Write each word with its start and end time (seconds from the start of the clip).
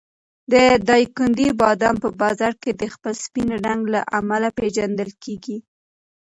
د 0.51 0.53
دایکنډي 0.89 1.49
بادام 1.61 1.95
په 2.03 2.09
بازار 2.21 2.53
کې 2.61 2.71
د 2.81 2.83
خپل 2.93 3.13
سپین 3.25 3.49
رنګ 3.65 3.81
له 3.93 4.01
امله 4.19 4.49
پېژندل 4.57 5.09
کېږي. 5.23 5.57